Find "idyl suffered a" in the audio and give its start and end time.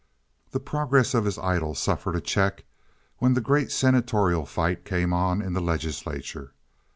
1.37-2.21